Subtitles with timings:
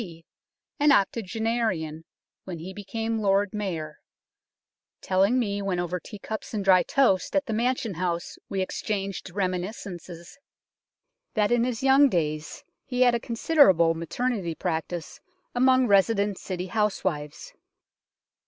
[0.01, 0.25] D.,
[0.79, 2.05] an octogenarian
[2.43, 3.99] when he became Lord Mayor,
[4.99, 9.29] telling me when over tea cups and dry toast at the Mansion House we exchanged
[9.29, 10.39] reminiscences,
[11.35, 15.21] that in his young days he had a considerable maternity practice
[15.53, 17.53] among resident City housewives.